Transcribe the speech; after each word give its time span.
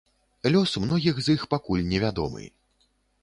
Лёс 0.53 0.71
многіх 0.85 1.19
з 1.25 1.37
іх 1.37 1.45
пакуль 1.53 1.85
невядомы. 1.91 2.43